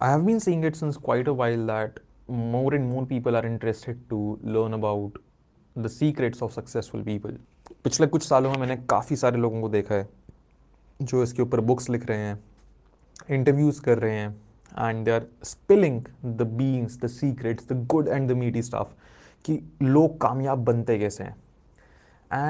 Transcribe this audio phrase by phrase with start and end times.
[0.00, 1.98] I have been seeing it since quite a while that
[2.28, 5.16] more and more people are interested to learn about
[5.76, 7.32] the secrets of successful people.
[7.84, 10.08] पिछले कुछ सालों में मैंने काफ़ी सारे लोगों को देखा है,
[11.00, 12.38] जो इसके ऊपर बुक्स लिख रहे हैं
[13.30, 18.28] इंटरव्यूज़ कर रहे हैं and they are spilling the beans the secrets the good and
[18.30, 18.94] the meaty stuff
[19.44, 21.36] कि लोग कामयाब बनते कैसे हैं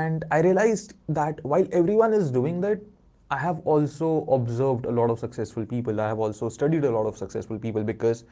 [0.04, 2.86] and I realise that while everyone is doing that
[3.30, 6.00] I have also observed a lot of successful people.
[6.00, 8.22] I have also studied a lot of successful people because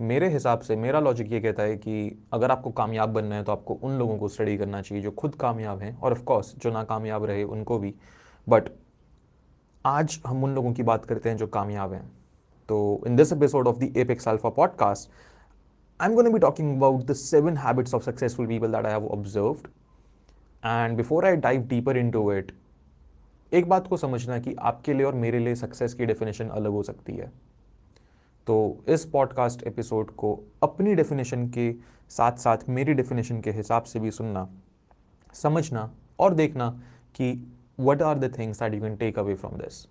[0.00, 3.52] मेरे हिसाब से, मेरा लॉजिक ये कहता है कि अगर आपको कामयाब बनना है तो
[3.52, 6.70] आपको उन लोगों को स्टडी करना चाहिए जो खुद कामयाब हैं और ऑफ़ कोर्स जो
[6.70, 7.94] ना कामयाब रहे उनको भी।
[8.48, 8.68] बट
[9.86, 12.04] आज हम उन लोगों की बात करते हैं जो कामयाब हैं।
[12.68, 15.10] तो in this episode of the Apex Alpha podcast
[16.00, 19.08] I am gonna be talking about the seven habits of successful people that I have
[19.08, 19.68] observed
[20.66, 22.52] and before I dive deeper into it
[23.52, 26.82] एक बात को समझना कि आपके लिए और मेरे लिए सक्सेस की डेफिनेशन अलग हो
[26.82, 27.32] सकती है।
[28.46, 31.72] तो इस पॉडकास्ट एपिसोड को अपनी डेफिनेशन के
[32.08, 34.48] साथ साथ मेरी डेफिनेशन के हिसाब से भी सुनना,
[35.34, 36.70] समझना और देखना
[37.14, 39.86] कि what are the things that you can take away from this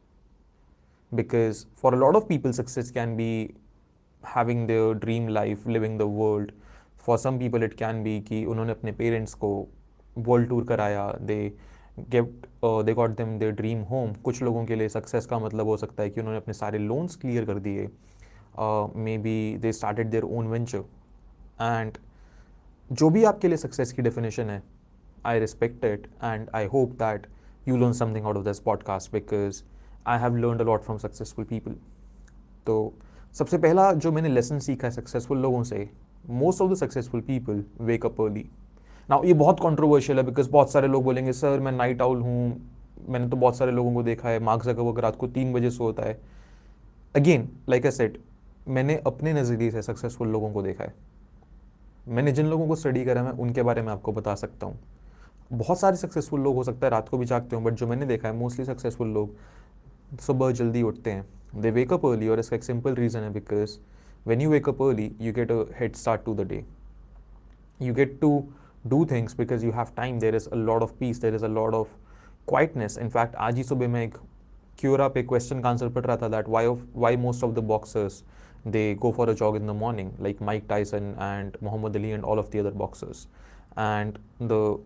[1.14, 3.56] because for a lot of people success can be
[4.36, 6.52] having the dream life living the world
[6.98, 9.68] for some people it can be कि उन्होंने अपने parents को
[10.18, 11.54] world tour कराया they
[12.00, 15.78] get they got them their dream home कुछ लोगों के लिए success का मतलब हो
[15.78, 17.90] सकता है कि उन्होंने अपने सारे लोन्स क्लियर कर दिए।
[19.18, 20.80] Maybe they started their own venture
[21.62, 21.98] and
[22.92, 24.64] जो भी आपके लिए सक्सेस की डेफिनेशन है
[25.26, 27.28] I respect it and I hope that
[27.68, 29.64] you learn something out of this podcast because
[30.08, 31.76] I have learn a lot from successful people
[32.66, 32.94] तो
[33.34, 35.90] सबसे पहला जो मैंने लेसन सीखा है सक्सेसफुल लोगों से
[36.30, 38.50] most of the successful people wake up early
[39.10, 42.72] ना ये बहुत कॉन्ट्रोवर्शियल है बिकॉज़ बहुत सारे लोग बोलेंगे, सर, मैं नाइट आउल हूँ।
[43.10, 46.04] मैंने तो बहुत सारे लोगों को देखा है। मार्क्स अगर रात को तीन बजे सोता
[46.04, 46.20] है।
[47.16, 48.18] अगेन लाइक ए सेट
[48.68, 50.94] मैंने अपने नज़रिए से सक्सेसफुल लोगों को देखा है।
[52.08, 54.80] मैंने जिन लोगों को स्टडी करा मैं उनके बारे में आपको बता सकता हूँ।
[55.54, 58.06] बहुत सारे सक्सेसफुल लोग हो सकता है, रात को भी जागते हो बट जो मैंने
[58.06, 59.36] देखा है मोस्टली सक्सेसफुल लोग
[60.22, 63.78] सुबह जल्दी उठते हैं। दे वेकअप अर्ली और इसका एक सिंपल रीज़न है because
[64.28, 66.64] when you wake up early you get a head start to the day
[67.80, 68.38] you get to
[68.88, 70.20] do things because you have time.
[70.20, 71.20] There is a lot of peace.
[71.20, 71.90] There is a lot of
[72.46, 72.98] quietness.
[72.98, 74.14] In fact, aaj subah main
[74.78, 78.24] Quora pe question cancer pad that why of why most of the boxers
[78.66, 82.26] they go for a jog in the morning like Mike Tyson and Muhammad Ali and
[82.26, 83.28] all of the other boxers.
[83.78, 84.78] And the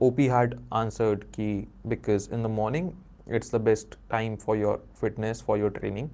[0.00, 2.96] OP had answered ki because in the morning
[3.28, 6.10] it's the best time for your fitness for your training.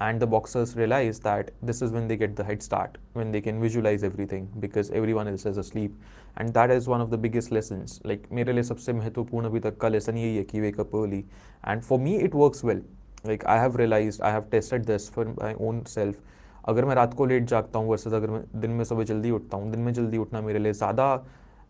[0.00, 3.40] And the boxers realize that this is when they get the head start when they
[3.40, 5.92] can visualize everything because everyone else is asleep
[6.36, 9.78] and that is one of the biggest lessons like मेरे लिए सबसे महत्वपूर्ण अभी तक
[9.80, 11.22] का lesson यही है कि wake up early
[11.64, 12.82] and for me it works well
[13.24, 16.26] like I have realized I have tested this for my own self
[16.68, 19.56] अगर मैं रात को लेट जागता हूँ वर्सेस अगर मैं दिन में सुबह जल्दी उठता
[19.56, 21.14] हूँ दिन में जल्दी उठना मेरे लिए ज़्यादा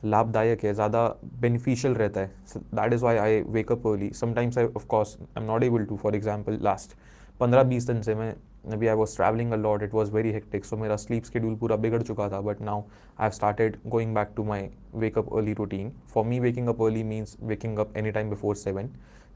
[0.04, 1.06] लाभदायक है ज़्यादा
[1.40, 5.46] बेनिफिशियल रहता है that is why I wake up early sometimes I of course I am
[5.50, 6.96] not able to for example last
[7.40, 8.34] पंद्रह बीस दिन से मैं
[8.72, 12.00] अभी I was travelling a lot it was very hectic so मेरा स्लीप स्केड्यूल पूरा बिगड़
[12.02, 16.24] चुका था but now I have started going back to my wake up early routine for
[16.24, 18.90] me waking up early means waking up any time before seven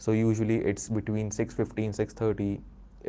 [0.04, 2.58] so usually it's between six fifteen six thirty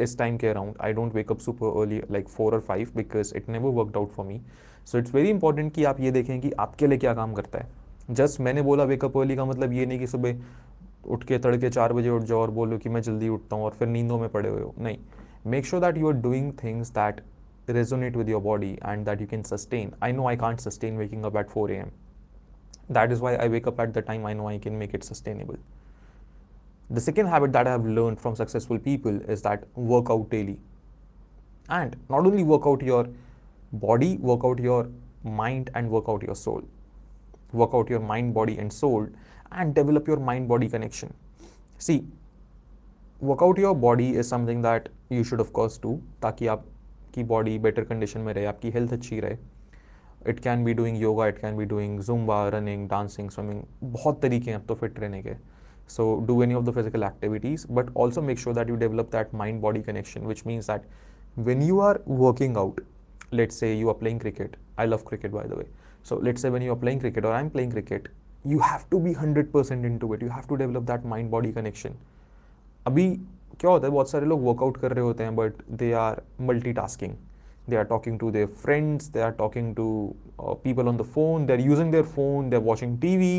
[0.03, 3.49] इस time के around I don't wake up super early like four और five because it
[3.49, 4.41] never worked out for me
[4.85, 7.67] so it's very important कि आप ये देखें कि आपके लिए क्या काम करता है.
[8.11, 10.41] जस्ट मैंने बोला वेकअप अर्ली का मतलब ये नहीं कि सुबह
[11.07, 13.71] उठ के तड़के चार बजे उठ जाओ और बोलो कि मैं जल्दी उठता हूँ और
[13.71, 14.97] फिर नींदों में पड़े हुए हो। नहीं।
[15.47, 17.21] Make sure that you are doing things that
[17.69, 21.23] resonate with your body and that you can sustain I know I can't sustain waking
[21.23, 21.89] up at four A M
[22.91, 25.57] that is why I wake up at the time I know I can make it sustainable
[26.91, 30.57] the second habit that I have learn from successful people is that work out daily
[31.71, 33.13] and not only work out your
[33.75, 34.93] body work out your
[35.25, 36.63] mind and work out your soul
[37.55, 39.09] work out your mind body and soul
[39.52, 41.14] and develop your mind body connection.
[41.78, 42.00] See,
[43.22, 45.92] workout your body is something that you should of course do
[46.22, 49.36] ताकि आपकी body better condition में रहे आपकी health अच्छी रहे
[50.30, 54.50] it can be doing yoga it can be doing Zumba running dancing swimming बहुत तरीके
[54.50, 55.34] हैं अब तो फिट रहने के
[55.92, 59.32] so do any of the physical activities but also make sure that you develop that
[59.32, 60.84] mind body connection which means that
[61.48, 62.80] when you are working out
[63.32, 65.66] let's say you are playing cricket i love cricket by the way
[66.10, 68.08] so let's say when you are playing cricket or i'm playing cricket
[68.44, 71.98] you have to be 100% into it you have to develop that mind body connection
[72.86, 73.04] अभी
[73.60, 76.72] क्या होता है बहुत सारे लोग workout कर रहे होते हैं but they are multi
[76.72, 77.14] tasking
[77.68, 79.88] they are talking to their friends they are talking to
[80.64, 83.34] people on the phone they are using their phone they are watching T V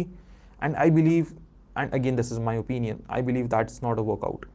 [0.63, 1.27] and I believe
[1.77, 4.45] and again this is my opinion I believe that's not a workout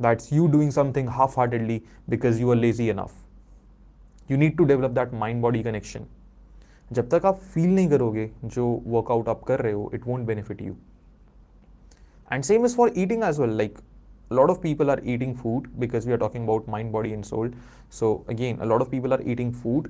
[0.00, 1.76] that's you doing something half-heartedly
[2.08, 3.16] because you are lazy enough
[4.30, 6.00] you need to develop that mind body connection
[6.92, 10.62] जब तक आप feel नहीं करोगे जो workout आप कर रहे हो it won't benefit
[10.62, 10.76] you
[12.32, 13.78] and same is for eating as well like
[14.30, 17.24] a lot of people are eating food because we are talking about mind body and
[17.24, 17.48] soul
[17.98, 19.88] so again a lot of people are eating food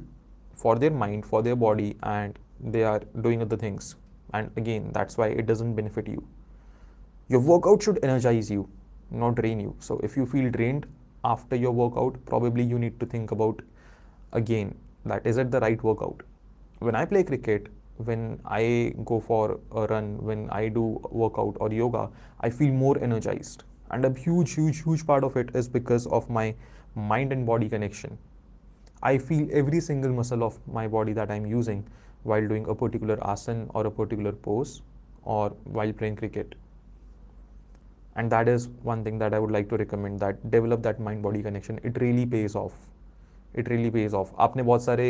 [0.55, 2.39] for their mind for their body and
[2.75, 3.97] they are doing other things
[4.35, 6.23] and again that's why it doesn't benefit you
[7.29, 8.69] your workout should energize you
[9.11, 10.87] not drain you so if you feel drained
[11.25, 13.61] after your workout probably you need to think about
[14.33, 14.75] again
[15.05, 16.23] that is it the right workout
[16.87, 17.69] when i play cricket
[18.09, 22.09] when i go for a run when i do workout or yoga
[22.41, 26.29] i feel more energized and a huge huge huge part of it is because of
[26.31, 26.55] my
[26.95, 28.17] mind and body connection
[29.03, 31.85] i feel every single muscle of my body that i'm using
[32.25, 34.83] while doing a particular asan or a particular pose
[35.25, 36.55] or while playing cricket
[38.17, 41.23] and that is one thing that i would like to recommend that develop that mind
[41.23, 42.79] body connection it really pays off
[43.55, 45.09] it really pays off आपने बहुत सारे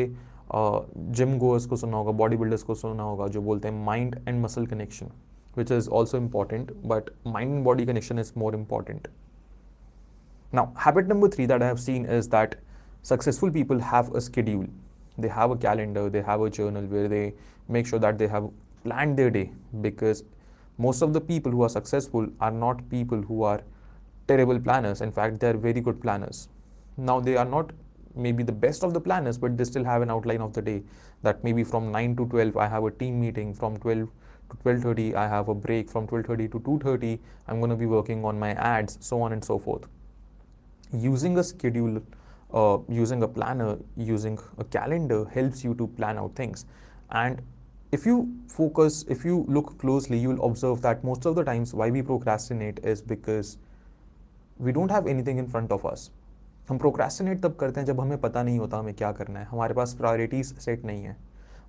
[0.54, 4.42] gym goers को सुना होगा body builders को सुना होगा जो बोलते हैं mind and
[4.44, 5.10] muscle connection
[5.58, 9.08] which is also important, but mind and body connection is more important.
[10.52, 12.54] Now, habit number three that I have seen is that
[13.02, 14.66] successful people have a schedule.
[15.18, 17.34] They have a calendar, they have a journal where they
[17.68, 18.48] make sure that they have
[18.84, 19.50] planned their day
[19.80, 20.22] because
[20.78, 23.60] most of the people who are successful are not people who are
[24.28, 25.00] terrible planners.
[25.00, 26.48] In fact, they are very good planners.
[26.96, 27.72] Now, they are not
[28.15, 30.83] maybe the best of the planners, but they still have an outline of the day.
[31.21, 34.09] That maybe from 9 to 12, I have a team meeting, from 12
[34.49, 35.89] to 12.30 I have a break.
[35.89, 39.43] From 12.30 to 2.30 I'm going to be working on my ads so on and
[39.43, 39.87] so forth.
[40.91, 42.01] Using a schedule
[42.53, 46.65] uh, using a planner using a calendar helps you to plan out things.
[47.11, 47.41] And
[47.91, 51.89] if you focus if you look closely you'll observe that most of the times why
[51.89, 53.57] we procrastinate is because
[54.57, 56.09] we don't have anything in front of us
[56.69, 59.73] हम procrastinate तब करते हैं जब हमें पता नहीं होता हमें क्या करना है। हमारे
[59.73, 61.15] पास प्रायोरिटीज़ सेट नहीं है।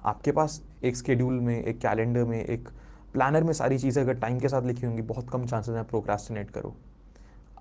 [0.05, 2.69] आपके पास एक स्केड्यूल में, एक कैलेंडर में, एक
[3.13, 6.51] प्लानर में सारी चीज़ें अगर टाइम के साथ लिखी होंगी, बहुत कम चांसेस हैं प्रोक्रेस्टिनेट
[6.51, 6.75] करो।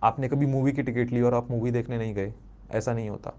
[0.03, 2.33] आपने कभी मूवी की टिकट ली और आप मूवी देखने नहीं गए?
[2.71, 3.33] ऐसा नहीं होता।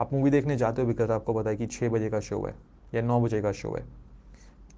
[0.00, 2.54] आप मूवी देखने जाते हो बिकॉज़ आपको पता है कि छः बजे का शो है
[2.94, 3.84] या नौ बजे का शो है।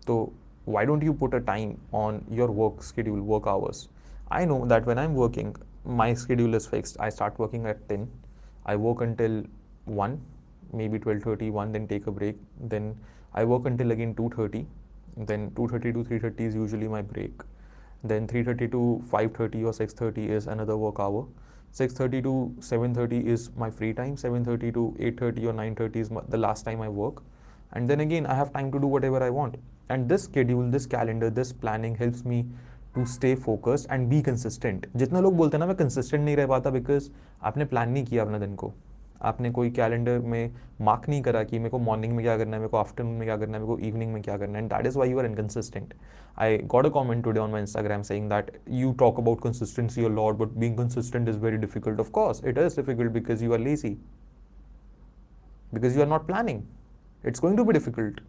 [0.06, 0.32] तो
[0.68, 3.88] why don't you put a time on your work schedule work hours
[4.32, 5.54] I know that when I am working
[5.86, 8.08] my schedule is fixed I start working at ten
[8.66, 9.44] I work until
[9.86, 10.20] 1,
[10.72, 12.36] maybe 12.30, 1, then take a break.
[12.60, 12.96] Then
[13.34, 14.66] I work until again 2.30.
[15.16, 17.40] Then 2.30 to 3.30 is usually my break.
[18.04, 21.26] Then 3.30 to 5.30 or 6.30 is another work hour.
[21.72, 24.16] 6.30 to 7.30 is my free time.
[24.16, 27.22] 7.30 to 8.30 or 9.30 is my, the last time I work.
[27.72, 29.56] And then again, I have time to do whatever I want.
[29.88, 32.46] And this schedule, this calendar, this planning helps me
[32.96, 36.46] to stay focused and be consistent जितना लोग बोलते हैं ना, मैं consistent नहीं रह
[36.46, 37.10] पाता because
[37.43, 38.72] आपने प्लान नहीं किया अपना दिन को।
[39.22, 42.60] आपने कोई कैलेंडर में मार्क नहीं करा कि मेरे को मॉर्निंग में क्या करना है,
[42.60, 44.64] मेरे को आफ्टरनून में क्या करना है, मेरे को इवनिंग में क्या करना है.
[44.64, 45.94] And that is why you are inconsistent
[46.38, 50.12] I got a comment today on my Instagram saying that you talk about consistency your
[50.12, 53.58] lord but being consistent is very difficult of course it is difficult because you are
[53.58, 53.96] lazy
[55.75, 56.62] because you are not planning
[57.25, 58.20] it's going to be difficult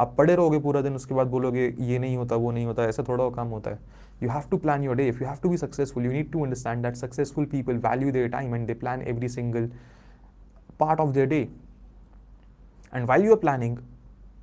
[0.00, 3.02] आप पड़े रहोगे पूरा दिन, उसके बाद बोलोगे, ये नहीं होता, वो नहीं होता, ऐसा
[3.08, 3.78] थोड़ा काम होता है।
[4.22, 6.42] You have to plan your day if you have to be successful you need to
[6.44, 9.70] understand that successful people value their time and they plan every single
[10.80, 11.40] part of their day
[12.92, 13.76] and value you are planning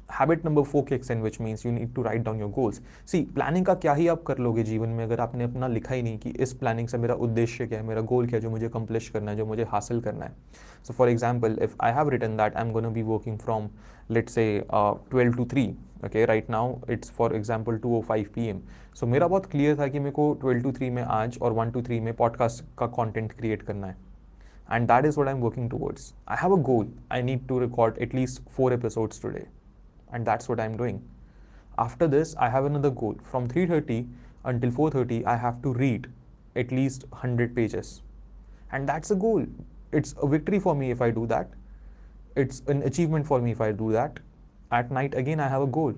[0.09, 3.21] habit number four kicks in which means you need to write down your goals see
[3.35, 6.17] planning का क्या ही आप कर लोगे जीवन में, अगर आपने अपना लिखा ही नहीं
[6.17, 9.09] कि इस प्लानिंग से मेरा उद्देश्य क्या है, मेरा गोल क्या है, जो मुझे कंप्लिश
[9.09, 10.31] करना है, जो मुझे हासिल करना है।
[10.87, 13.69] So for example if I have written that I am gonna be working from
[14.11, 15.67] let say twelve to three
[16.05, 18.61] okay right now it's for example two o five P M
[18.99, 21.71] so मेरा बहुत clear था कि मेरे को twelve to three में आज और one
[21.71, 24.05] two three में पॉडकास्ट का कॉन्टेंट क्रिएट करना है।
[24.75, 26.07] And that is what i'm working towards.
[26.27, 26.87] I have a goal.
[27.17, 29.43] I need to record at least four episodes today.
[30.11, 31.01] And that's what i'm doing.
[31.77, 33.15] After this i have another goal.
[33.23, 34.07] From 3.30
[34.45, 36.07] until 4.30 i have to read
[36.55, 38.01] at least 100 pages.
[38.71, 39.45] And that's a goal.
[39.91, 41.49] It's a victory for me if i do that.
[42.35, 44.19] It's an achievement for me if i do that.
[44.71, 45.93] At night again i have a goal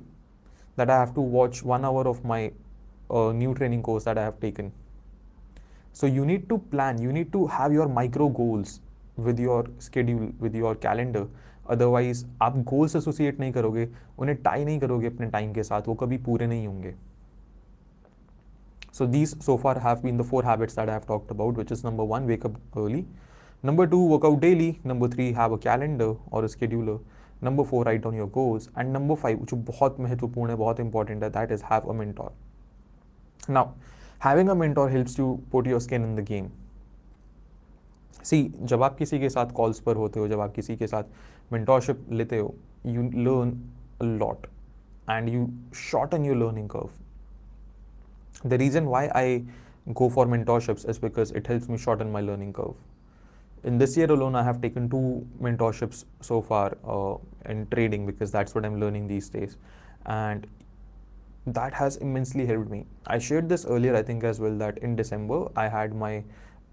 [0.76, 2.52] that i have to watch one hour of my
[3.10, 4.72] uh, new training course that i have taken.
[5.94, 7.02] So you need to plan.
[7.02, 8.80] You need to have your micro goals
[9.18, 11.28] with your schedule with your calendar
[11.70, 13.88] otherwise आप goals associate नहीं करोगे,
[14.20, 16.94] उन्हें tie नहीं करोगे अपने time के साथ, वो कभी पूरे नहीं होंगे।
[18.94, 21.86] So these so have been the four habits that I have talked about which is
[21.88, 23.06] number one wake up early
[23.64, 27.00] number two work out daily number three have a calendar और scheduler
[27.44, 31.24] number four write on your goals and number five जो बहुत महत्वपूर्ण है, बहुत important
[31.24, 32.34] है that is have a mentor
[33.50, 33.72] now
[34.24, 36.50] having a mentor helps you put your skin in the game
[38.24, 41.04] see जब आप किसी के साथ कॉल्स पर होते हो, जब आप किसी के साथ
[41.52, 42.54] mentorship liteo
[42.84, 43.54] you learn
[44.02, 44.48] a lot
[45.08, 46.92] and you shorten your learning curve.
[48.44, 49.44] The reason why i
[50.00, 52.76] go for mentorships is because it helps me shorten my learning curve.
[53.64, 57.18] In this year alone i have taken two mentorships so far uh,
[57.52, 59.58] in trading because that's what i'm learning these days.
[60.06, 60.48] And
[61.48, 62.86] that has immensely helped me.
[63.08, 66.24] I shared this earlier i think as well that in december i had my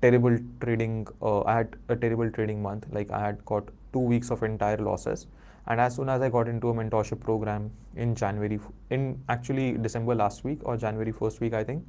[0.03, 2.87] terrible trading uh, i had a terrible trading month.
[2.93, 3.65] Like i had got
[3.97, 5.27] two weeks of entire losses.
[5.69, 7.71] And as soon as i got into a mentorship program
[8.05, 8.59] in january
[8.97, 11.83] in actually december last week or january first week i think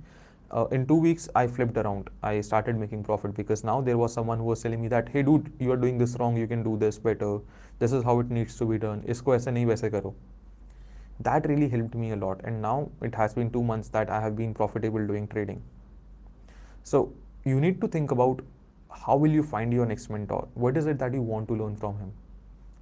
[0.51, 2.09] uh, in two weeks i flipped around.
[2.23, 5.23] I started making profit because now there was someone who was telling me that hey
[5.23, 6.37] dude you are doing this wrong.
[6.37, 7.39] You can do this better.
[7.79, 9.03] This is how it needs to be done.
[9.15, 10.13] isko aise nahi waise karo
[11.27, 12.41] that really helped me a lot.
[12.43, 15.61] And now it has been 2 months that i have been profitable doing trading.
[16.83, 17.11] So
[17.43, 18.45] you need to think about
[18.90, 20.49] how will you find your next mentor?
[20.54, 22.12] What is it that you want to learn from him?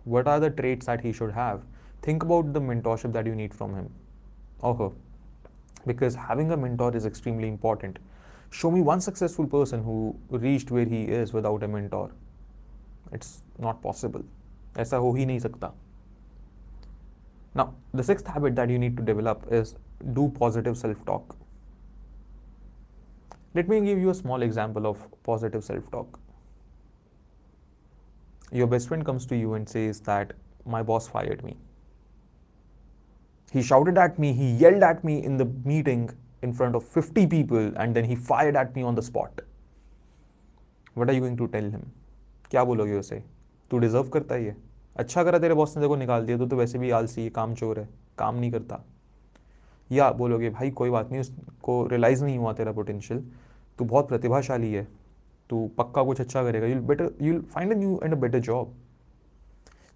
[0.05, 1.62] What are the traits that he should have?
[2.03, 3.91] Think about the mentorship that you need from him
[4.61, 4.91] or her.
[5.87, 7.99] Because having a mentor is extremely important.
[8.50, 12.11] Show me one successful person who reached where he is without a mentor.
[13.12, 14.23] It's not possible.
[14.77, 15.73] ऐसा हो ही नहीं सकता.
[17.55, 19.75] Now, the sixth habit that you need to develop is
[20.12, 21.37] do positive self-talk.
[23.56, 26.20] Let me give you a small example of positive self talk.
[28.52, 30.34] Your best friend comes to you and says that
[30.66, 31.56] my boss fired me.
[33.54, 36.10] He shouted at me, he yelled at me in the meeting
[36.42, 39.40] in front of 50 people, and then he fired at me on the spot.
[40.96, 41.86] What are you going to tell him?
[42.52, 43.24] क्या बोलोगे उसे
[43.72, 44.56] तू deserve करता ही है
[45.00, 47.80] अच्छा करा तेरे boss ने देखो निकाल दिया तो तो वैसे भी आलसी काम चोर
[47.80, 47.88] है
[48.20, 48.84] काम नहीं करता
[49.92, 53.24] या बोलोगे भाई कोई बात नहीं उसको रियलाइज़ नहीं हुआ तेरा पोटेंशियल
[53.79, 54.88] तू बहुत प्रतिभाशाली है,
[55.50, 58.74] तू पक्का कुछ अच्छा करेगा। You better you find a new and a better job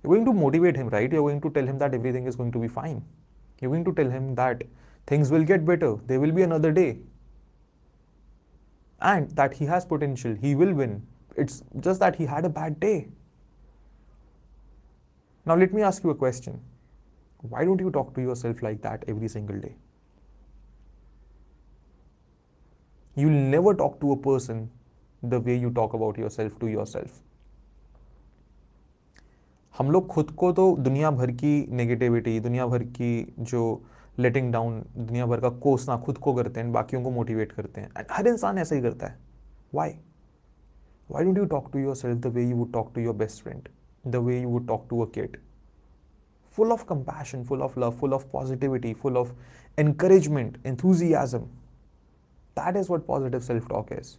[0.03, 2.53] you going to motivate him right you going to tell him that everything is going
[2.53, 3.01] to be fine
[3.63, 4.63] you going to tell him that
[5.11, 6.87] things will get better they will be another day
[9.01, 11.01] and that he has potential he will win
[11.39, 12.93] it's just that he had a bad day
[15.45, 16.59] now let me ask you a question
[17.43, 19.75] why don't you talk to yourself like that every single day
[23.17, 24.69] you will never talk to a person
[25.23, 27.09] the way you talk about yourself to yourself.
[29.77, 33.61] हम लोग खुद को तो दुनिया भर की negativity दुनिया भर की जो
[34.19, 38.05] लेटिंग डाउन दुनिया भर का कोसना खुद को करते हैं, बाकियों को मोटिवेट करते हैं।
[38.11, 39.19] हर इंसान ऐसा ही करता है।
[39.73, 39.95] Why
[41.11, 43.69] why don't you talk to yourself the way you would talk to your best friend
[44.07, 45.37] the way you would talk to a kid
[46.57, 49.33] full of compassion full of love full of positivity full of
[49.79, 51.45] encouragement enthusiasm
[52.59, 54.17] That is what positive self talk is.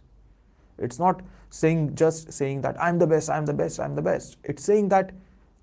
[0.77, 1.21] It's not
[1.51, 4.37] saying just saying that I'm the best, I'm the best, I'm the best.
[4.43, 5.11] It's saying that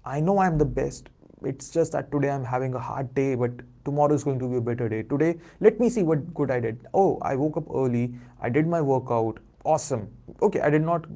[0.05, 1.09] I know I'm the best.
[1.43, 3.51] It's just that today I'm having a hard day, but
[3.85, 5.03] tomorrow is going to be a better day.
[5.03, 6.87] Today, let me see what good I did.
[6.95, 9.41] Oh, I woke up early, I did my workout.
[9.65, 10.09] Awesome.
[10.41, 11.07] Okay, I did not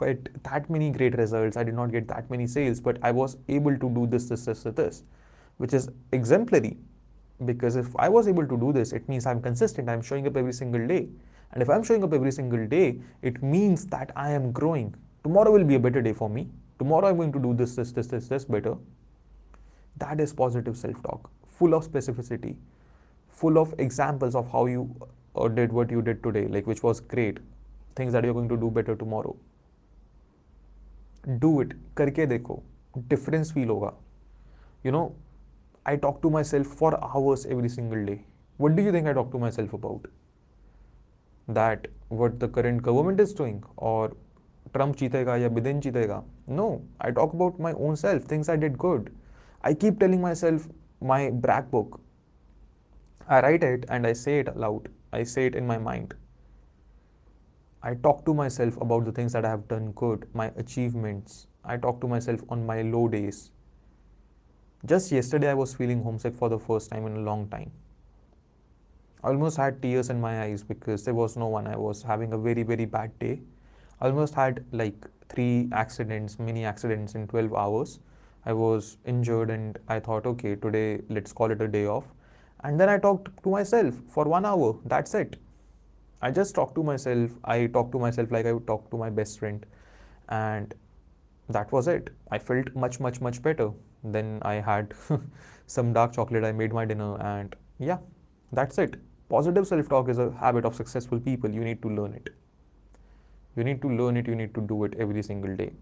[0.00, 1.56] get that many great results.
[1.56, 4.44] I did not get that many sales, but I was able to do this, this,
[4.46, 5.04] this, this,
[5.58, 6.76] which is exemplary
[7.45, 10.37] because if I was able to do this, it means I'm consistent, I'm showing up
[10.37, 11.07] every single day.
[11.53, 14.93] And if I'm showing up every single day, it means that I am growing.
[15.23, 16.47] Tomorrow will be a better day for me.
[16.79, 18.75] Tomorrow I'm going to do this, this, this, this, this better.
[19.97, 22.55] That is positive self talk, full of specificity,
[23.29, 24.93] full of examples of how you
[25.35, 27.39] uh, did what you did today, like which was great,
[27.95, 29.35] things that you're going to do better tomorrow.
[31.39, 32.61] Do it, करके देखो,
[33.07, 33.93] difference feel होगा.
[34.83, 35.15] You know,
[35.84, 38.24] I talk to myself for hours every single day.
[38.56, 40.06] What do you think I talk to myself about?
[41.48, 44.12] That what the current government is doing or
[44.74, 46.22] Trump cheatega ya Biden cheatega?
[46.46, 49.12] No, I talk about my own self, things I did good.
[49.62, 50.68] I keep telling myself
[51.00, 52.00] my brag book.
[53.28, 54.88] I write it and I say it aloud.
[55.12, 56.14] I say it in my mind.
[57.82, 61.48] I talk to myself about the things that I have done good, my achievements.
[61.64, 63.50] I talk to myself on my low days.
[64.84, 67.70] Just yesterday, I was feeling homesick for the first time in a long time.
[69.22, 71.66] Almost had tears in my eyes because there was no one.
[71.68, 73.40] I was having a very, very bad day.
[74.00, 78.00] Almost had like three accidents, mini accidents in 12 hours.
[78.44, 82.12] I was injured and I thought, okay, today let's call it a day off.
[82.64, 84.76] And then I talked to myself for one hour.
[84.86, 85.36] That's it.
[86.22, 87.30] I just talked to myself.
[87.44, 89.64] I talked to myself like I would talk to my best friend.
[90.28, 90.74] And
[91.48, 92.10] that was it.
[92.32, 93.70] I felt much, much, much better.
[94.04, 94.94] Then I had
[95.66, 96.44] some dark chocolate.
[96.44, 97.98] I made my dinner, and yeah,
[98.52, 98.96] that's it.
[99.28, 101.50] Positive self talk is a habit of successful people.
[101.50, 102.30] You need to learn it.
[103.56, 105.72] You need to learn it, you need to do it every single day.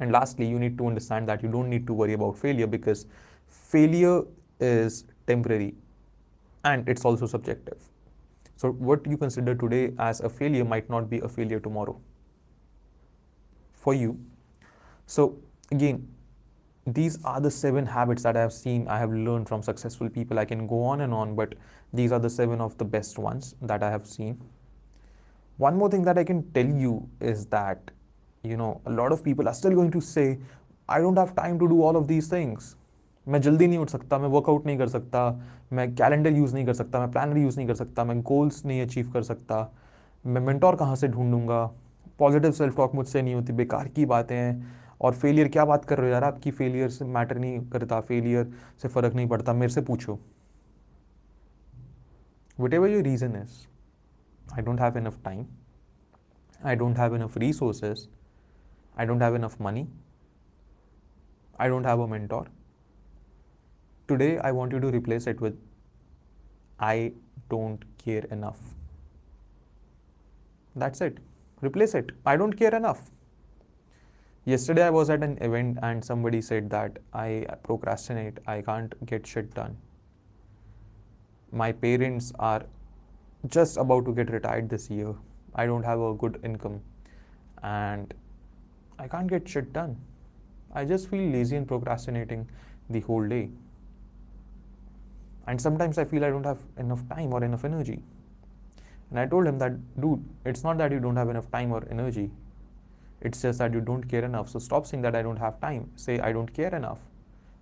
[0.00, 3.06] And lastly, you need to understand that you don't need to worry about failure because
[3.46, 4.22] failure
[4.60, 5.74] is temporary
[6.64, 7.78] and it's also subjective.
[8.56, 12.00] So, what you consider today as a failure might not be a failure tomorrow
[13.72, 14.18] for you.
[15.06, 15.38] So,
[15.70, 16.08] again,
[16.87, 20.39] these are the seven habits that I have seen, I have learned from successful people.
[20.39, 21.53] I can go on and on, but
[21.93, 24.41] these are the seven of the best ones that I have seen.
[25.57, 27.91] One more thing that I can tell you is that,
[28.43, 30.39] you know, a lot of people are still going to say,
[30.87, 32.75] I don't have time to do all of these things.
[33.27, 35.19] मैं जल्दी नहीं उठ सकता मैं workout नहीं कर सकता
[35.73, 38.81] मैं कैलेंडर यूज़ नहीं कर सकता मैं प्लानर यूज़ नहीं कर सकता मैं गोल्स नहीं
[38.81, 39.59] अचीव कर सकता
[40.25, 41.65] मैं मेंटोर कहाँ से ढूंढूंगा
[42.19, 44.53] पॉजिटिव सेल्फ टॉक मुझसे नहीं होती बेकार की बातें हैं
[45.00, 48.52] और फेलियर क्या बात कर रहे हो यार आपकी फेलियर से मैटर नहीं करता फेलियर
[48.82, 50.18] से फ़र्क नहीं पड़ता मेरे से पूछो
[52.74, 53.62] whatever your reason is
[54.54, 55.46] I don't have enough time
[56.66, 58.08] I don't have enough resources
[58.98, 59.88] I don't have enough money
[61.60, 62.50] I don't have a mentor
[64.08, 65.56] today, I want you to replace it with,
[66.78, 67.12] I
[67.50, 68.58] don't care enough.
[70.76, 71.18] That's it.
[71.62, 72.10] Replace it.
[72.26, 73.10] I don't care enough.
[74.46, 79.26] Yesterday I was at an event and somebody said that I procrastinate, I can't get
[79.26, 79.74] shit done.
[81.50, 82.62] My parents are
[83.48, 85.14] just about to get retired this year.
[85.54, 86.82] I don't have a good income
[87.62, 88.12] and
[88.98, 89.96] I can't get shit done.
[90.74, 92.46] I just feel lazy and procrastinating
[92.90, 93.48] the whole day.
[95.46, 98.02] And sometimes I feel I don't have enough time or enough energy.
[99.08, 99.72] And I told him that,
[100.02, 102.30] dude, it's not that you don't have enough time or energy.
[103.24, 104.50] It's just that you don't care enough.
[104.50, 105.90] So stop saying that I don't have time.
[105.96, 106.98] Say, I don't care enough.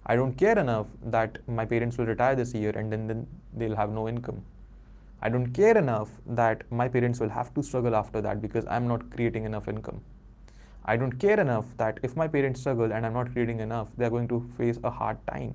[0.05, 3.77] I don't care enough that my parents will retire this year and then, then they'll
[3.77, 4.45] have no income.
[5.23, 8.89] I don't care enough that my parents will have to struggle after that because I'm
[8.89, 10.01] not creating enough income.
[10.85, 14.11] I don't care enough that if my parents struggle and I'm not creating enough, they're
[14.11, 15.55] going to face a hard time.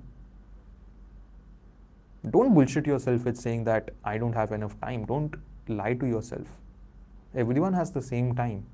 [2.30, 5.04] Don't bullshit yourself with saying that I don't have enough time.
[5.04, 5.36] Don't
[5.68, 6.48] lie to yourself.
[7.36, 8.66] Everyone has the same time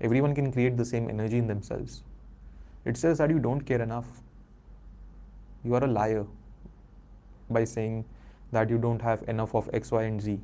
[0.00, 2.02] everyone can create the same energy in themselves.
[2.84, 4.06] It says that you don't care enough.
[5.64, 6.26] You are a liar
[7.50, 8.04] by saying
[8.52, 10.40] that you don't have enough of X, Y, and Z.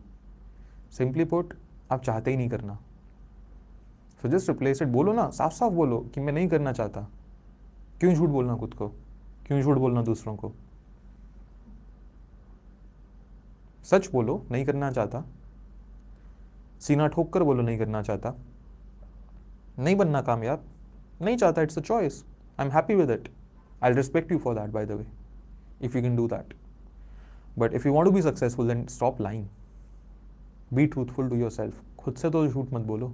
[0.91, 1.55] Simply put,
[1.93, 2.79] आप चाहते ही नहीं करना
[4.23, 7.01] so just replace it बोलो ना साफ़ साफ़ बोलो कि मैं नहीं करना चाहता
[8.01, 8.89] क्यों झूठ बोलना खुद को
[9.47, 10.53] क्यों झूठ बोलना दूसरों को
[13.91, 15.25] सच बोलो नहीं करना चाहता
[16.81, 18.35] सीना ठोक कर बोलो नहीं करना चाहता
[19.79, 20.65] नहीं बनना कामयाब,
[21.23, 22.23] नहीं चाहता it's a choice
[22.59, 23.29] I am happy with it
[23.83, 25.07] I respect you for that by the way
[25.83, 26.55] if you can do that
[27.59, 29.47] but if you want to be successful then stop lying
[30.73, 33.13] be truthful to yourself खुद से तो झूठ मत बोलो.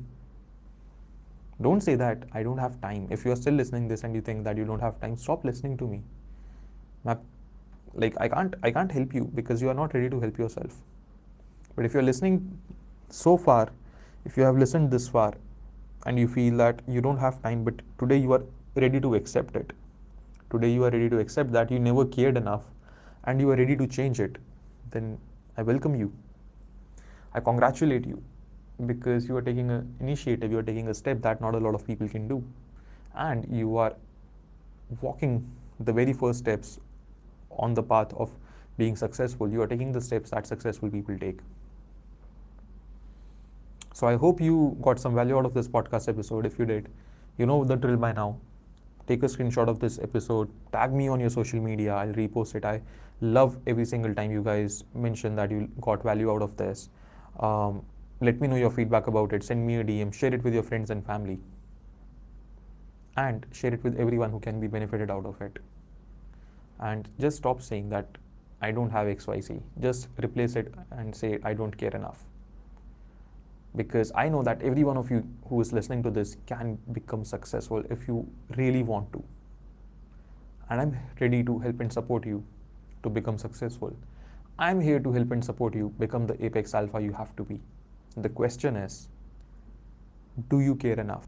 [1.63, 4.23] Don't say that I don't have time if you are still listening this and you
[4.29, 6.03] think that you don't have time stop listening to me
[7.07, 7.17] मैं
[7.99, 11.79] like I can't I can't help you because you are not ready to help yourself
[11.79, 12.41] but if you are listening
[13.13, 13.73] so far
[14.27, 15.39] if you have listen this far
[16.07, 18.43] and you feel that you don't have time but today you are
[18.77, 19.73] ready to accept it.
[20.51, 22.65] Today you are ready to accept that you never cared enough
[23.25, 24.39] and you are ready to change it.
[24.91, 25.19] Then
[25.57, 26.13] i welcome you.
[27.35, 28.23] I congratulate you
[28.87, 31.75] because you are taking an initiative you are taking a step that not a lot
[31.75, 32.43] of people can do.
[33.15, 33.95] And you are
[35.01, 36.81] walking the very first steps
[37.51, 38.31] on the path of
[38.79, 39.49] being successful.
[39.51, 41.41] You are taking the steps that successful people take
[43.99, 46.47] so I hope you got some value out of this podcast episode.
[46.47, 46.89] If you did,
[47.37, 48.39] you know the drill by now.
[49.09, 52.65] Take a screenshot of this episode, tag me on your social media, I'll repost it.
[52.65, 52.81] I
[53.21, 56.91] love every single time you guys mention that you got value out of this.
[57.41, 57.83] Um,
[58.21, 59.43] let me know your feedback about it.
[59.43, 61.41] Send me a DM, share it with your friends and family,
[63.17, 65.59] and share it with everyone who can be benefited out of it.
[66.79, 68.07] And just stop saying that
[68.63, 69.61] I don't have XYZ.
[69.81, 72.29] Just replace it and say I don't care enough
[73.77, 77.25] because I know that every one of you who is listening to this can become
[77.25, 78.27] successful if you
[78.57, 79.23] really want to.
[80.71, 82.45] And I'm ready to help and support you
[83.03, 83.95] to become successful.
[84.59, 87.61] I'm here to help and support you become the apex alpha you have to be.
[88.17, 89.09] The question is
[90.49, 91.27] do you care enough?